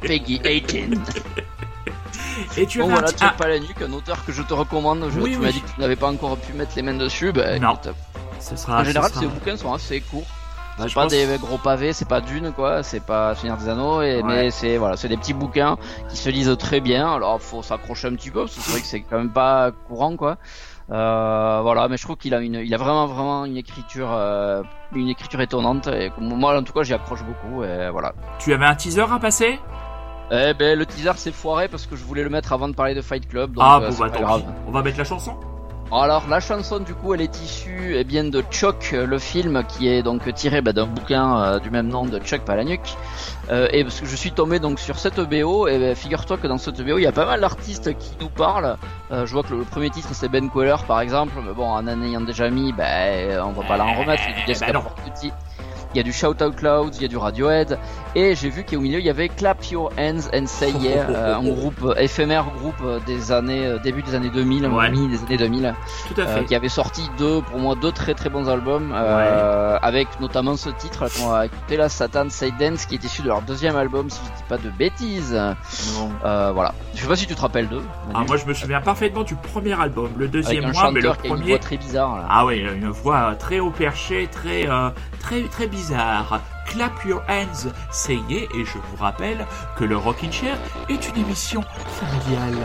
Peggy 0.00 0.38
18. 0.38 0.98
Et 2.56 2.66
tu 2.66 2.78
Bon 2.80 2.88
voilà, 2.88 3.08
un 3.08 3.12
petit- 3.12 3.24
Chuck 3.24 3.36
Palahniuk, 3.36 3.82
un 3.82 3.92
auteur 3.92 4.24
que 4.24 4.32
je 4.32 4.42
te 4.42 4.54
recommande. 4.54 5.08
Je, 5.12 5.20
Oui, 5.20 5.32
tu 5.32 5.38
oui. 5.38 5.46
m'as 5.46 5.52
dit 5.52 5.60
que 5.60 5.70
tu 5.74 5.80
n'avais 5.80 5.96
pas 5.96 6.08
encore 6.08 6.36
pu 6.36 6.52
mettre 6.52 6.72
les 6.76 6.82
mains 6.82 6.94
dessus. 6.94 7.32
Ben, 7.32 7.60
Non. 7.62 7.72
écoute, 7.72 7.94
Ah, 8.16 8.20
ce 8.40 8.56
sera, 8.56 8.76
en 8.76 8.80
ce 8.80 8.84
général, 8.88 9.10
sera- 9.10 9.20
ces 9.20 9.26
bouquins 9.26 9.56
sont 9.56 9.72
assez 9.72 10.00
courts. 10.00 10.26
Bah, 10.76 10.84
c'est 10.84 10.88
je 10.88 10.94
pas 10.94 11.02
pense- 11.02 11.12
des 11.12 11.38
gros 11.40 11.58
pavés, 11.58 11.92
c'est 11.92 12.08
pas 12.08 12.20
d'une 12.20 12.52
quoi, 12.52 12.82
c'est 12.82 13.04
pas 13.04 13.34
Seigneur 13.36 13.56
des 13.58 13.68
Anneaux, 13.68 14.02
et, 14.02 14.16
Ouais. 14.16 14.22
mais 14.24 14.50
c'est 14.50 14.76
voilà, 14.76 14.96
c'est 14.96 15.08
des 15.08 15.16
petits 15.16 15.32
bouquins 15.34 15.76
qui 16.08 16.16
se 16.16 16.28
lisent 16.30 16.56
très 16.58 16.80
bien. 16.80 17.12
Alors 17.12 17.40
faut 17.40 17.62
s'accrocher 17.62 18.08
un 18.08 18.14
petit 18.16 18.30
peu, 18.30 18.40
parce 18.40 18.54
que 18.56 18.60
c'est 18.60 18.70
vrai 18.72 18.80
que 18.80 18.86
c'est 18.86 19.00
quand 19.02 19.18
même 19.18 19.30
pas 19.32 19.70
courant 19.88 20.16
quoi. 20.16 20.36
Euh, 20.90 21.60
voilà, 21.62 21.88
mais 21.88 21.96
je 21.96 22.02
trouve 22.02 22.16
qu'il 22.16 22.34
a 22.34 22.40
une, 22.40 22.56
il 22.56 22.74
a 22.74 22.76
vraiment 22.76 23.06
vraiment 23.06 23.44
une 23.46 23.56
écriture, 23.56 24.08
euh, 24.12 24.62
une 24.94 25.08
écriture 25.08 25.40
étonnante. 25.40 25.86
Et 25.86 26.10
comme 26.10 26.24
moi 26.28 26.58
en 26.58 26.62
tout 26.62 26.72
cas, 26.74 26.82
j'y 26.82 26.92
accroche 26.92 27.22
beaucoup. 27.22 27.62
Et 27.64 27.88
voilà. 27.90 28.12
Tu 28.38 28.52
avais 28.52 28.66
un 28.66 28.74
teaser 28.74 29.00
à 29.10 29.18
passer? 29.18 29.58
Eh 30.30 30.52
ben 30.54 30.78
le 30.78 30.84
teaser 30.86 31.12
s'est 31.16 31.32
foiré 31.32 31.68
parce 31.68 31.86
que 31.86 31.96
je 31.96 32.04
voulais 32.04 32.22
le 32.22 32.30
mettre 32.30 32.52
avant 32.52 32.68
de 32.68 32.74
parler 32.74 32.94
de 32.94 33.00
Fight 33.02 33.26
Club. 33.28 33.52
Donc, 33.52 33.64
Ah 33.66 33.76
euh, 33.80 33.86
bon 33.88 33.92
c'est 33.94 34.00
bah 34.02 34.10
tant 34.10 34.20
grave. 34.22 34.42
On 34.66 34.72
va 34.72 34.82
mettre 34.82 34.98
la 34.98 35.04
chanson? 35.04 35.36
Alors 35.92 36.26
la 36.28 36.40
chanson 36.40 36.80
du 36.80 36.94
coup 36.94 37.14
elle 37.14 37.20
est 37.20 37.42
issue 37.42 37.94
eh 37.94 38.04
bien 38.04 38.24
de 38.24 38.42
Chuck 38.50 38.92
le 38.92 39.18
film 39.18 39.62
qui 39.68 39.88
est 39.88 40.02
donc 40.02 40.32
tiré 40.34 40.60
bah, 40.60 40.72
d'un 40.72 40.86
bouquin 40.86 41.38
euh, 41.38 41.58
du 41.60 41.70
même 41.70 41.88
nom 41.88 42.06
de 42.06 42.18
Chuck 42.18 42.40
Palahniuk. 42.40 42.80
Euh, 43.50 43.68
et 43.70 43.84
parce 43.84 44.00
que 44.00 44.06
je 44.06 44.16
suis 44.16 44.32
tombé 44.32 44.58
donc 44.58 44.80
sur 44.80 44.98
cette 44.98 45.20
BO 45.20 45.68
et 45.68 45.78
ben, 45.78 45.94
figure-toi 45.94 46.38
que 46.38 46.46
dans 46.46 46.58
cette 46.58 46.82
BO 46.84 46.98
il 46.98 47.02
y 47.02 47.06
a 47.06 47.12
pas 47.12 47.26
mal 47.26 47.40
d'artistes 47.40 47.96
qui 47.98 48.12
nous 48.20 48.30
parlent. 48.30 48.76
Euh, 49.12 49.26
je 49.26 49.32
vois 49.32 49.42
que 49.42 49.52
le, 49.52 49.58
le 49.58 49.64
premier 49.64 49.90
titre 49.90 50.08
c'est 50.12 50.28
Ben 50.28 50.50
Queller 50.50 50.76
par 50.88 51.00
exemple. 51.00 51.34
Mais 51.46 51.52
bon 51.52 51.66
en 51.66 51.86
en 51.86 52.02
ayant 52.02 52.22
déjà 52.22 52.48
mis 52.50 52.72
ben 52.72 53.40
on 53.44 53.52
va 53.52 53.62
pas 53.62 53.76
l'en 53.76 53.94
remettre 53.94 54.22
a 54.22 54.32
du 54.32 54.42
Eh 54.48 55.30
il 55.94 55.98
y 55.98 56.00
a 56.00 56.02
du 56.02 56.12
Shout 56.12 56.42
Out 56.42 56.56
Clouds, 56.56 56.90
il 56.96 57.02
y 57.02 57.04
a 57.04 57.08
du 57.08 57.16
Radiohead, 57.16 57.78
et 58.14 58.34
j'ai 58.34 58.50
vu 58.50 58.64
qu'au 58.64 58.80
milieu 58.80 58.98
il 58.98 59.04
y 59.04 59.10
avait 59.10 59.28
Clap 59.28 59.64
Your 59.70 59.92
Hands 59.98 60.28
and 60.34 60.46
Say 60.46 60.70
Yeah, 60.80 61.06
euh, 61.08 61.36
un 61.36 61.42
groupe 61.44 61.94
éphémère 61.96 62.46
groupe 62.58 62.74
euh, 62.84 62.98
des 63.06 63.30
années 63.32 63.66
euh, 63.66 63.78
début 63.78 64.02
des 64.02 64.14
années 64.14 64.30
2000, 64.30 64.66
Ouais. 64.66 64.90
mi 64.90 65.08
des 65.08 65.22
années 65.22 65.36
2000, 65.36 65.74
Tout 66.12 66.20
à 66.20 66.24
euh, 66.24 66.36
fait. 66.38 66.44
qui 66.46 66.54
avait 66.54 66.68
sorti 66.68 67.02
deux, 67.18 67.40
pour 67.42 67.58
moi, 67.60 67.74
deux 67.76 67.92
très 67.92 68.14
très 68.14 68.28
bons 68.28 68.48
albums, 68.48 68.92
euh, 68.94 69.78
avec 69.82 70.08
notamment 70.20 70.56
ce 70.56 70.70
titre 70.70 71.06
qu'on 71.16 71.28
va 71.28 71.46
écouter 71.46 71.76
là, 71.76 71.88
Satan 71.88 72.26
Say 72.28 72.52
Dance, 72.58 72.86
qui 72.86 72.96
est 72.96 73.04
issu 73.04 73.22
de 73.22 73.28
leur 73.28 73.42
deuxième 73.42 73.76
album, 73.76 74.10
si 74.10 74.20
je 74.24 74.36
dis 74.36 74.44
pas 74.48 74.58
de 74.58 74.70
bêtises. 74.70 75.32
Non. 75.32 76.10
Euh, 76.24 76.50
voilà. 76.52 76.74
Je 76.94 77.02
sais 77.02 77.08
pas 77.08 77.16
si 77.16 77.26
tu 77.26 77.34
te 77.34 77.40
rappelles 77.40 77.68
d'eux. 77.68 77.82
Ah, 78.14 78.22
moi 78.26 78.36
je 78.36 78.44
me 78.46 78.54
souviens 78.54 78.80
parfaitement 78.80 79.22
du 79.22 79.34
premier 79.36 79.78
album, 79.80 80.10
le 80.16 80.28
deuxième 80.28 80.72
moi, 80.72 80.90
mais 80.92 81.00
le 81.00 81.12
qui 81.12 81.18
a 81.22 81.26
une 81.28 81.34
premier. 81.36 81.48
voix 81.50 81.58
très 81.58 81.76
bizarre 81.76 82.16
là. 82.16 82.26
Ah 82.28 82.44
oui, 82.46 82.58
une 82.74 82.88
voix 82.88 83.34
très 83.38 83.60
haut 83.60 83.70
perché, 83.70 84.28
très 84.30 84.68
euh, 84.68 84.90
très 85.20 85.42
très 85.42 85.66
bizarre. 85.66 85.83
Clap 86.66 87.04
Your 87.04 87.22
Hands, 87.28 87.70
saignez 87.90 88.48
et 88.54 88.64
je 88.64 88.78
vous 88.78 88.96
rappelle 88.98 89.46
que 89.76 89.84
le 89.84 89.96
Rockin' 89.96 90.32
Chair 90.32 90.56
est 90.88 91.08
une 91.08 91.24
émission 91.24 91.62
familiale. 91.88 92.56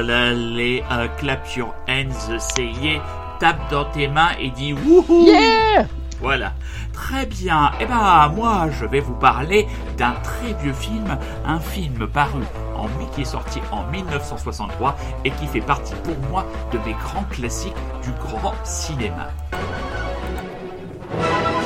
Voilà 0.00 0.32
les 0.32 0.82
euh, 0.90 1.08
clap 1.18 1.46
your 1.56 1.74
hands, 1.86 2.38
c'est 2.38 2.64
yeah, 2.64 3.02
tape 3.38 3.70
dans 3.70 3.84
tes 3.84 4.08
mains 4.08 4.30
et 4.40 4.48
dis 4.50 4.72
wouhou 4.72 5.26
Yeah 5.26 5.86
Voilà. 6.20 6.54
Très 6.94 7.26
bien. 7.26 7.70
Eh 7.80 7.84
ben, 7.84 8.32
moi, 8.34 8.68
je 8.78 8.86
vais 8.86 9.00
vous 9.00 9.14
parler 9.14 9.66
d'un 9.98 10.14
très 10.22 10.54
vieux 10.62 10.72
film, 10.72 11.18
un 11.46 11.60
film 11.60 12.06
paru 12.06 12.42
en 12.76 12.88
qui 13.14 13.22
est 13.22 13.24
sorti 13.24 13.60
en 13.72 13.84
1963 13.90 14.96
et 15.26 15.30
qui 15.32 15.46
fait 15.46 15.60
partie 15.60 15.94
pour 16.04 16.16
moi 16.30 16.46
de 16.72 16.78
mes 16.78 16.94
grands 16.94 17.24
classiques 17.30 17.74
du 18.02 18.10
grand 18.12 18.54
cinéma. 18.64 19.28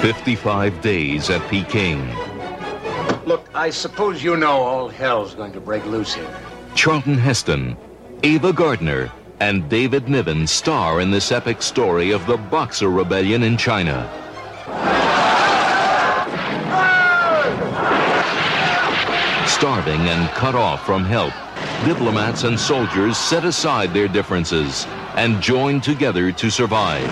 55 0.02 0.80
days 0.80 1.30
at 1.30 1.40
Peking. 1.50 2.00
Look, 3.26 3.44
I 3.54 3.70
suppose 3.70 4.24
you 4.24 4.36
know 4.36 4.60
all 4.60 4.88
hell's 4.88 5.36
going 5.36 5.52
to 5.52 5.60
break 5.60 5.86
loose 5.86 6.14
here. 6.14 6.26
Charlton 6.74 7.16
Heston, 7.16 7.76
Ava 8.24 8.54
Gardner, 8.54 9.12
and 9.40 9.68
David 9.68 10.08
Niven 10.08 10.46
star 10.46 11.02
in 11.02 11.10
this 11.10 11.30
epic 11.30 11.60
story 11.60 12.10
of 12.10 12.24
the 12.24 12.38
Boxer 12.38 12.88
Rebellion 12.88 13.42
in 13.42 13.58
China. 13.58 14.08
Starving 19.46 20.00
and 20.08 20.30
cut 20.30 20.54
off 20.54 20.86
from 20.86 21.04
help, 21.04 21.34
diplomats 21.84 22.44
and 22.44 22.58
soldiers 22.58 23.18
set 23.18 23.44
aside 23.44 23.92
their 23.92 24.08
differences 24.08 24.86
and 25.16 25.42
join 25.42 25.78
together 25.78 26.32
to 26.32 26.48
survive. 26.48 27.06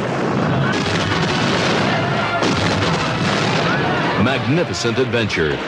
Magnificent 4.24 4.98
adventure. 4.98 5.58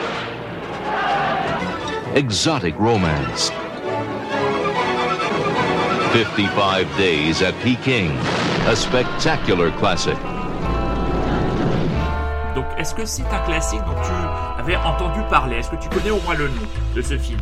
Exotic 2.15 2.73
romance. 2.79 3.51
55 6.15 6.87
Days 6.97 7.41
at 7.41 7.51
Peking. 7.61 8.09
A 8.69 8.73
spectacular 8.73 9.69
classic. 9.71 10.15
Donc, 12.55 12.65
est-ce 12.77 12.95
que 12.95 13.03
c'est 13.05 13.25
un 13.25 13.39
classique 13.45 13.81
dont 13.81 14.01
tu 14.01 14.61
avais 14.61 14.77
entendu 14.77 15.19
parler? 15.29 15.57
Est-ce 15.57 15.71
que 15.71 15.75
tu 15.75 15.89
connais 15.89 16.11
au 16.11 16.21
moins 16.21 16.35
le 16.35 16.47
nom 16.47 16.61
de 16.95 17.01
ce 17.01 17.17
film? 17.17 17.41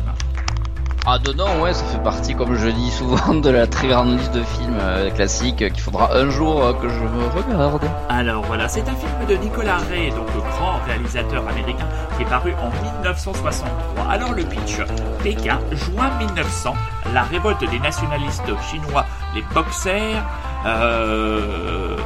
Ah 1.06 1.18
non, 1.18 1.34
non, 1.34 1.62
ouais, 1.62 1.74
ça 1.74 1.84
fait 1.84 2.02
partie, 2.02 2.34
comme 2.34 2.54
je 2.54 2.66
dis 2.68 2.90
souvent, 2.90 3.34
de 3.42 3.50
la 3.50 3.66
très 3.66 3.88
grande 3.88 4.18
liste 4.18 4.32
de 4.32 4.42
films 4.42 4.78
euh, 4.80 5.10
classiques 5.10 5.60
euh, 5.60 5.68
qu'il 5.68 5.82
faudra 5.82 6.10
un 6.16 6.30
jour 6.30 6.64
euh, 6.64 6.72
que 6.72 6.88
je 6.88 7.00
me 7.00 7.26
regarde. 7.26 7.84
Alors 8.08 8.42
voilà, 8.44 8.68
c'est 8.68 8.88
un 8.88 8.94
film 8.94 9.12
de 9.28 9.34
Nicolas 9.34 9.76
Ray, 9.90 10.08
donc 10.08 10.26
le 10.34 10.40
grand 10.40 10.78
réalisateur 10.86 11.46
américain, 11.46 11.86
qui 12.16 12.22
est 12.22 12.26
paru 12.26 12.54
en 12.54 12.70
1963. 13.02 13.68
Alors 14.10 14.32
le 14.32 14.44
pitch, 14.44 14.78
Pékin, 15.22 15.58
juin 15.72 16.10
1900, 16.20 16.74
la 17.12 17.22
révolte 17.24 17.68
des 17.70 17.80
nationalistes 17.80 18.50
chinois, 18.70 19.04
les 19.34 19.42
boxers, 19.54 20.24
euh, 20.64 21.98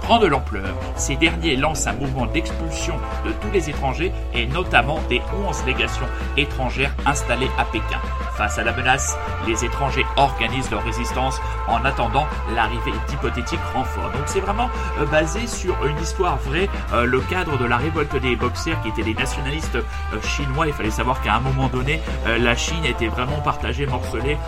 prend 0.00 0.18
de 0.18 0.26
l'ampleur. 0.26 0.74
Ces 0.96 1.16
derniers 1.16 1.56
lancent 1.56 1.86
un 1.86 1.92
mouvement 1.92 2.24
d'expulsion 2.24 2.94
de 3.26 3.32
tous 3.32 3.50
les 3.52 3.68
étrangers 3.68 4.12
et 4.32 4.46
notamment 4.46 5.00
des 5.10 5.20
11 5.46 5.66
légations 5.66 6.06
étrangères 6.38 6.94
installées 7.04 7.50
à 7.58 7.66
Pékin. 7.66 8.00
Face 8.38 8.56
à 8.56 8.62
la 8.62 8.72
menace, 8.72 9.18
les 9.48 9.64
étrangers 9.64 10.06
organisent 10.14 10.70
leur 10.70 10.84
résistance 10.84 11.40
en 11.66 11.84
attendant 11.84 12.24
l'arrivée 12.54 12.92
d'hypothétiques 13.08 13.58
renforts. 13.74 14.12
Donc 14.12 14.22
c'est 14.26 14.38
vraiment 14.38 14.70
euh, 15.00 15.06
basé 15.06 15.48
sur 15.48 15.74
une 15.84 15.98
histoire 15.98 16.36
vraie, 16.38 16.68
euh, 16.92 17.04
le 17.04 17.18
cadre 17.20 17.58
de 17.58 17.64
la 17.64 17.78
révolte 17.78 18.14
des 18.14 18.36
boxers 18.36 18.80
qui 18.82 18.90
étaient 18.90 19.02
des 19.02 19.14
nationalistes 19.14 19.74
euh, 19.74 20.22
chinois. 20.22 20.68
Il 20.68 20.72
fallait 20.72 20.92
savoir 20.92 21.20
qu'à 21.20 21.34
un 21.34 21.40
moment 21.40 21.66
donné, 21.66 22.00
la 22.26 22.54
Chine 22.54 22.84
était 22.84 23.08
vraiment 23.08 23.40
partagée, 23.40 23.86
morcelée 23.86 24.38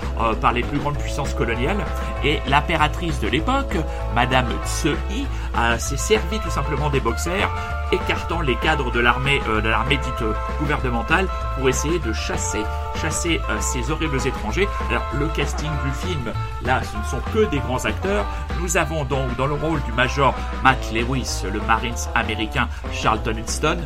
par 0.40 0.52
les 0.52 0.62
plus 0.62 0.78
grandes 0.78 0.98
puissances 0.98 1.34
coloniales. 1.34 1.84
Et 2.22 2.40
l'impératrice 2.46 3.18
de 3.20 3.28
l'époque, 3.28 3.74
Madame 4.14 4.46
Tse-Yi, 4.64 5.26
euh, 5.56 5.78
s'est 5.78 5.96
servie 5.96 6.38
tout 6.40 6.50
simplement 6.50 6.90
des 6.90 7.00
boxers, 7.00 7.48
écartant 7.92 8.40
les 8.40 8.56
cadres 8.56 8.90
de 8.90 9.00
l'armée 9.00 9.40
euh, 9.48 9.60
de 9.60 9.68
l'armée 9.68 9.96
dite 9.96 10.22
euh, 10.22 10.32
gouvernementale 10.58 11.26
pour 11.56 11.68
essayer 11.68 11.98
de 11.98 12.12
chasser 12.12 12.62
chasser 13.00 13.40
euh, 13.50 13.56
ces 13.60 13.90
horribles 13.90 14.18
étrangers. 14.26 14.68
Alors 14.88 15.02
le 15.18 15.26
casting 15.28 15.70
du 15.84 16.08
film, 16.08 16.32
là, 16.64 16.80
ce 16.82 16.96
ne 16.96 17.04
sont 17.04 17.30
que 17.32 17.50
des 17.50 17.58
grands 17.58 17.84
acteurs. 17.84 18.26
Nous 18.60 18.76
avons 18.76 19.04
donc 19.04 19.34
dans 19.36 19.46
le 19.46 19.54
rôle 19.54 19.80
du 19.82 19.92
major 19.92 20.34
Matt 20.62 20.92
Lewis, 20.92 21.42
le 21.50 21.60
Marines 21.60 21.94
américain 22.14 22.68
Charlton 22.92 23.36
Heston. 23.36 23.78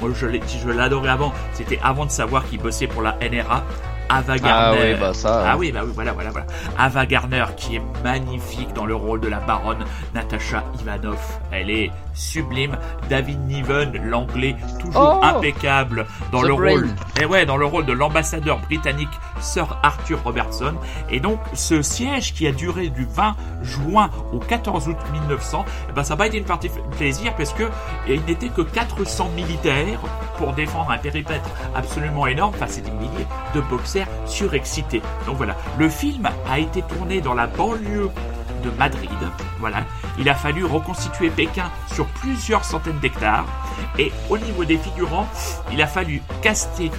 Bon, 0.00 0.14
je 0.14 0.26
l'ai 0.26 0.38
dit, 0.38 0.58
je 0.62 0.70
l'adorais 0.70 1.10
avant. 1.10 1.32
C'était 1.52 1.80
avant 1.82 2.06
de 2.06 2.10
savoir 2.10 2.44
qu'il 2.46 2.60
bossait 2.60 2.86
pour 2.86 3.02
la 3.02 3.16
NRA. 3.20 3.64
Ava 4.10 4.38
Gardner. 4.38 4.92
oui, 4.94 5.00
bah 5.00 5.14
ça, 5.14 5.44
Ah 5.46 5.52
hein. 5.52 5.56
oui, 5.58 5.72
bah 5.72 5.80
oui, 5.84 5.92
voilà, 5.94 6.12
voilà, 6.12 6.30
voilà. 6.30 6.46
Ava 6.78 7.06
Gardner 7.06 7.44
qui 7.56 7.76
est 7.76 7.82
magnifique 8.02 8.72
dans 8.74 8.86
le 8.86 8.94
rôle 8.94 9.20
de 9.20 9.28
la 9.28 9.38
baronne 9.40 9.84
Natasha 10.14 10.64
Ivanov. 10.80 11.18
Elle 11.52 11.70
est 11.70 11.90
sublime. 12.14 12.76
David 13.08 13.40
Niven, 13.46 13.92
l'anglais, 14.08 14.56
toujours 14.80 15.20
Oh 15.22 15.24
impeccable 15.24 16.06
dans 16.32 16.42
The 16.42 16.46
le 16.46 16.54
Brain. 16.54 16.70
rôle. 16.70 16.88
Et 17.20 17.24
ouais, 17.24 17.46
dans 17.46 17.56
le 17.56 17.66
rôle 17.66 17.86
de 17.86 17.92
l'ambassadeur 17.92 18.58
britannique 18.58 19.08
Sir 19.40 19.78
Arthur 19.82 20.22
Robertson. 20.24 20.74
Et 21.08 21.20
donc, 21.20 21.38
ce 21.54 21.80
siège 21.82 22.34
qui 22.34 22.46
a 22.46 22.52
duré 22.52 22.88
du 22.88 23.06
20 23.06 23.36
juin 23.62 24.10
au 24.32 24.38
14 24.38 24.88
août 24.88 24.96
1900, 25.12 25.64
eh 25.88 25.92
ben, 25.92 26.02
ça 26.02 26.14
n'a 26.14 26.18
pas 26.18 26.26
été 26.26 26.38
une 26.38 26.44
partie 26.44 26.70
plaisir 26.98 27.34
parce 27.36 27.52
que 27.52 27.64
il 28.08 28.22
n'était 28.24 28.48
que 28.48 28.62
400 28.62 29.30
militaires 29.36 30.00
pour 30.36 30.52
défendre 30.52 30.90
un 30.90 30.98
périmètre 30.98 31.48
absolument 31.74 32.26
énorme 32.26 32.54
face 32.54 32.78
à 32.78 32.80
des 32.80 32.90
milliers 32.90 33.26
de 33.54 33.60
boxers 33.62 33.99
surexcités. 34.26 35.02
Donc 35.26 35.36
voilà, 35.36 35.56
le 35.78 35.88
film 35.88 36.28
a 36.48 36.58
été 36.58 36.82
tourné 36.82 37.20
dans 37.20 37.34
la 37.34 37.46
banlieue 37.46 38.10
de 38.62 38.70
Madrid. 38.78 39.10
Voilà, 39.58 39.84
il 40.18 40.28
a 40.28 40.34
fallu 40.34 40.64
reconstituer 40.64 41.30
Pékin 41.30 41.70
sur 41.92 42.06
plusieurs 42.06 42.64
centaines 42.64 42.98
d'hectares. 42.98 43.46
Et 43.98 44.12
au 44.28 44.38
niveau 44.38 44.64
des 44.64 44.76
figurants, 44.76 45.26
il 45.72 45.80
a 45.82 45.86
fallu 45.86 46.22
caster 46.42 46.90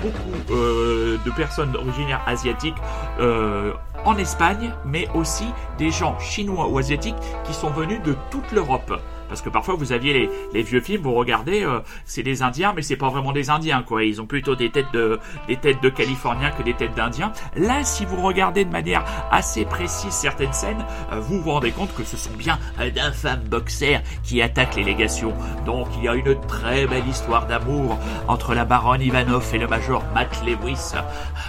beaucoup 0.00 0.54
euh, 0.54 1.18
de 1.24 1.30
personnes 1.32 1.74
originaires 1.76 2.22
asiatiques 2.26 2.76
euh, 3.20 3.72
en 4.04 4.16
Espagne, 4.16 4.72
mais 4.84 5.08
aussi 5.14 5.46
des 5.76 5.90
gens 5.90 6.18
chinois 6.20 6.68
ou 6.68 6.78
asiatiques 6.78 7.16
qui 7.44 7.52
sont 7.52 7.70
venus 7.70 8.00
de 8.02 8.16
toute 8.30 8.50
l'Europe. 8.52 9.00
Parce 9.28 9.42
que 9.42 9.48
parfois 9.50 9.74
vous 9.74 9.92
aviez 9.92 10.12
les, 10.12 10.30
les 10.52 10.62
vieux 10.62 10.80
films, 10.80 11.02
vous 11.02 11.14
regardez, 11.14 11.62
euh, 11.64 11.80
c'est 12.04 12.22
des 12.22 12.42
Indiens, 12.42 12.72
mais 12.74 12.82
c'est 12.82 12.96
pas 12.96 13.08
vraiment 13.08 13.32
des 13.32 13.50
Indiens, 13.50 13.82
quoi. 13.82 14.04
Ils 14.04 14.20
ont 14.20 14.26
plutôt 14.26 14.54
des 14.56 14.70
têtes 14.70 14.92
de 14.92 15.20
des 15.46 15.56
têtes 15.56 15.82
de 15.82 15.88
Californiens 15.88 16.50
que 16.50 16.62
des 16.62 16.74
têtes 16.74 16.94
d'Indiens. 16.94 17.32
Là, 17.56 17.84
si 17.84 18.04
vous 18.04 18.20
regardez 18.22 18.64
de 18.64 18.70
manière 18.70 19.04
assez 19.30 19.64
précise 19.64 20.12
certaines 20.12 20.52
scènes, 20.52 20.84
euh, 21.12 21.20
vous 21.20 21.40
vous 21.40 21.50
rendez 21.50 21.70
compte 21.72 21.94
que 21.94 22.04
ce 22.04 22.16
sont 22.16 22.34
bien 22.36 22.58
euh, 22.80 22.90
d'infâmes 22.90 23.42
boxers 23.48 24.02
qui 24.22 24.40
attaquent 24.42 24.76
les 24.76 24.84
légations. 24.84 25.34
Donc 25.66 25.88
il 25.96 26.04
y 26.04 26.08
a 26.08 26.14
une 26.14 26.38
très 26.46 26.86
belle 26.86 27.06
histoire 27.06 27.46
d'amour 27.46 27.98
entre 28.26 28.54
la 28.54 28.64
baronne 28.64 29.02
Ivanov 29.02 29.48
et 29.54 29.58
le 29.58 29.66
major 29.66 30.02
Matt 30.14 30.42
Lewis. 30.44 30.94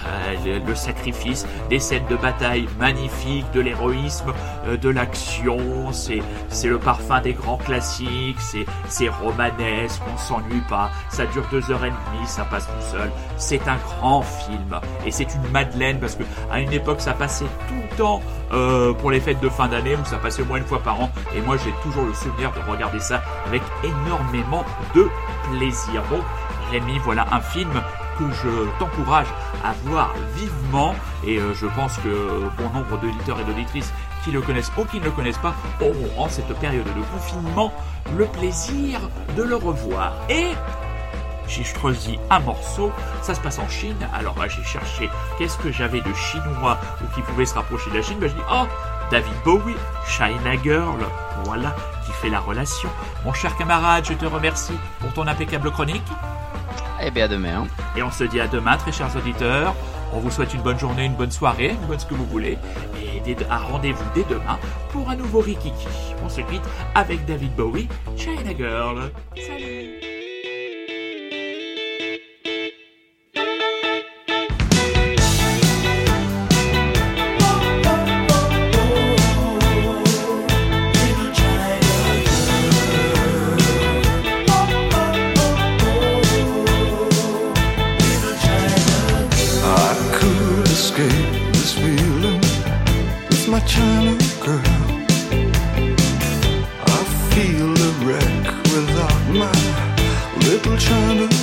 Euh, 0.08 0.36
le, 0.46 0.66
le 0.66 0.76
sacrifice, 0.76 1.46
des 1.70 1.80
scènes 1.80 2.06
de 2.10 2.16
bataille 2.16 2.68
magnifiques, 2.80 3.46
de 3.54 3.60
l'héroïsme, 3.62 4.34
euh, 4.68 4.78
de 4.78 4.90
l'action. 4.90 5.92
C'est 5.92 6.22
c'est 6.50 6.68
le 6.68 6.80
parfum 6.80 7.22
des 7.22 7.34
grands 7.34 7.58
classiques. 7.70 8.42
C'est 8.42 8.66
c'est 8.88 9.10
romanesque. 9.10 10.02
On 10.12 10.18
s'ennuie 10.18 10.64
pas. 10.68 10.90
Ça 11.10 11.26
dure 11.28 11.46
deux 11.52 11.72
heures 11.72 11.86
et 11.86 11.92
demie. 11.92 12.28
Ça 12.28 12.44
passe 12.44 12.66
tout 12.66 12.92
seul. 12.92 13.12
C'est 13.38 13.68
un 13.68 13.78
grand 13.78 14.24
film 14.24 14.80
et 15.06 15.12
c'est 15.12 15.28
une 15.36 15.52
madeleine 15.52 16.00
parce 16.00 16.16
que 16.16 16.24
à 16.52 16.60
une 16.60 16.74
époque 16.74 17.02
ça 17.02 17.14
passait 17.14 17.46
tout 17.68 17.82
le 17.90 17.98
temps 17.98 18.22
euh, 18.52 18.94
pour 18.94 19.12
les 19.12 19.20
fêtes 19.20 19.40
de 19.40 19.50
fin 19.50 19.68
d'année 19.68 19.96
où 19.96 20.06
ça 20.06 20.18
passait 20.18 20.42
au 20.42 20.46
moins 20.46 20.58
une 20.58 20.66
fois 20.66 20.82
par 20.82 21.00
an. 21.00 21.10
Et 21.36 21.42
moi 21.42 21.58
j'ai 21.64 21.74
toujours 21.84 22.06
le 22.06 22.14
souvenir 22.14 22.52
de 22.52 22.72
regarder 22.72 23.00
ça 23.00 23.22
avec 23.46 23.62
énormément 23.84 24.66
de 24.96 25.08
plaisir. 25.52 26.04
Donc 26.10 26.24
Rémi, 26.72 27.00
voilà 27.00 27.26
un 27.32 27.42
film 27.42 27.72
que 28.20 28.26
je 28.44 28.80
t'encourage 28.80 29.28
à 29.64 29.74
voir 29.86 30.14
vivement 30.36 30.94
et 31.26 31.38
euh, 31.38 31.54
je 31.54 31.66
pense 31.68 31.98
que 31.98 32.50
bon 32.58 32.70
nombre 32.74 33.00
d'auditeurs 33.00 33.40
et 33.40 33.44
d'auditrices 33.44 33.94
qui 34.24 34.32
le 34.32 34.42
connaissent 34.42 34.72
ou 34.78 34.86
qui 34.86 35.00
ne 35.00 35.06
le 35.06 35.12
connaissent 35.12 35.38
pas 35.38 35.54
auront 35.82 36.24
en 36.24 36.30
cette 36.30 36.54
période 36.60 36.86
de 36.86 37.02
confinement 37.14 37.72
le 38.18 38.26
plaisir 38.26 39.00
de 39.36 39.44
le 39.44 39.56
revoir. 39.56 40.14
Et 40.30 40.48
j'ai 41.48 41.64
choisi 41.64 42.20
un 42.30 42.40
morceau, 42.40 42.92
ça 43.22 43.34
se 43.34 43.40
passe 43.40 43.60
en 43.60 43.68
Chine, 43.68 43.98
alors 44.14 44.36
bah, 44.36 44.48
j'ai 44.48 44.64
cherché 44.64 45.10
qu'est-ce 45.38 45.58
que 45.58 45.72
j'avais 45.72 46.02
de 46.02 46.14
chinois 46.14 46.78
ou 47.02 47.16
qui 47.16 47.22
pouvait 47.22 47.46
se 47.46 47.56
rapprocher 47.56 47.90
de 47.90 47.96
la 47.96 48.02
Chine, 48.04 48.20
bah, 48.20 48.28
je 48.28 48.34
dis 48.34 48.48
oh 48.52 48.66
David 49.10 49.34
Bowie, 49.44 49.76
China 50.08 50.56
Girl, 50.64 51.00
voilà 51.46 51.76
qui 52.06 52.12
fait 52.12 52.30
la 52.30 52.40
relation. 52.40 52.90
Mon 53.26 53.34
cher 53.34 53.56
camarade, 53.58 54.06
je 54.06 54.14
te 54.14 54.26
remercie 54.26 54.78
pour 55.00 55.12
ton 55.14 55.28
impeccable 55.28 55.72
chronique. 55.72 56.04
Eh 57.02 57.12
bien, 57.12 57.26
à 57.26 57.28
demain. 57.28 57.66
Et 57.96 58.04
on 58.04 58.12
se 58.12 58.24
dit 58.26 58.40
à 58.40 58.48
demain, 58.48 58.78
très 58.78 58.92
chers 58.92 59.16
auditeurs. 59.16 59.74
On 60.14 60.20
vous 60.20 60.32
souhaite 60.32 60.54
une 60.54 60.62
bonne 60.62 60.80
journée, 60.80 61.06
une 61.06 61.16
bonne 61.16 61.32
soirée, 61.32 61.70
une 61.70 61.88
bonne 61.88 62.00
ce 62.00 62.06
que 62.06 62.16
vous 62.16 62.26
voulez. 62.26 62.58
Et 63.02 63.36
un 63.50 63.58
rendez-vous 63.58 64.04
dès 64.16 64.24
demain 64.24 64.58
pour 64.92 65.10
un 65.10 65.16
nouveau 65.16 65.40
Rikiki. 65.40 65.88
On 66.24 66.30
se 66.30 66.42
quitte 66.42 66.64
avec 66.96 67.26
David 67.26 67.56
Bowie, 67.56 67.88
China 68.18 68.52
Girl. 68.58 69.12
Salut 69.36 69.79
my 93.50 93.60
China 93.62 94.16
girl. 94.42 94.62
I 96.86 97.04
feel 97.32 97.72
a 97.72 97.92
wreck 98.06 98.46
without 98.74 99.22
my 99.34 99.52
little 100.46 100.78
China 100.78 101.39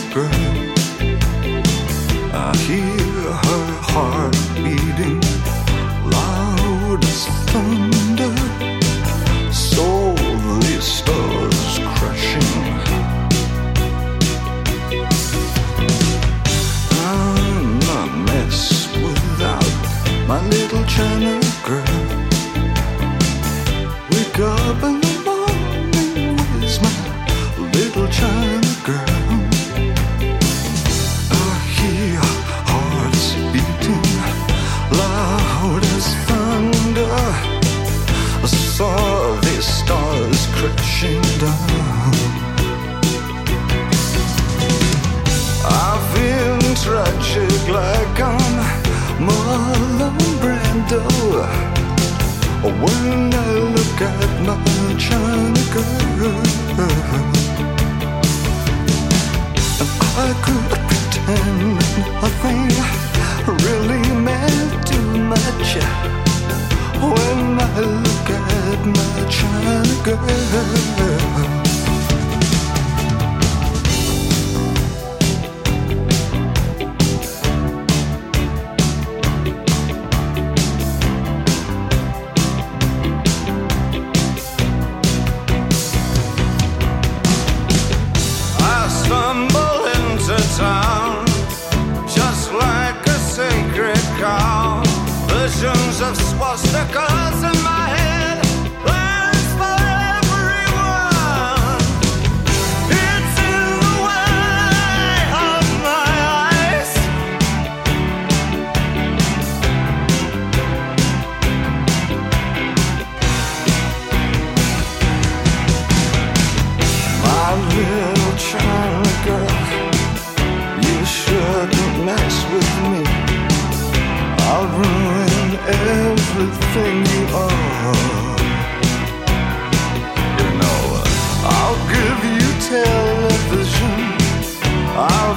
I've 41.38 41.52
been 46.14 46.60
tragic 46.76 47.68
like 47.68 48.20
I'm 48.20 48.56
Marlon 49.20 50.16
Brando. 50.40 51.02
When 52.62 53.34
I 53.34 53.52
look 53.74 54.00
at 54.00 54.30
my 54.46 54.56
I 60.16 60.32
could 60.42 60.68
pretend 60.88 61.76
really 63.66 64.04
meant 64.22 64.72
too 64.86 65.08
much 65.18 65.68
when 67.02 67.60
I 67.60 68.15
my 68.84 69.28
China 69.30 69.82
girl. 70.98 71.35